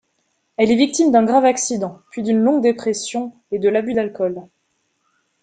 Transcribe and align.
Elle 0.57 0.71
est 0.71 0.75
victime 0.77 1.11
d'un 1.11 1.23
grave 1.25 1.45
accident, 1.45 2.01
puis 2.09 2.23
d'une 2.23 2.39
longue 2.41 2.63
dépression 2.63 3.33
et 3.51 3.59
de 3.59 3.69
l'abus 3.69 3.93
d'alcool. 3.93 4.47